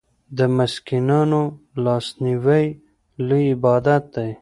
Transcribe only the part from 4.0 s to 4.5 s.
دی.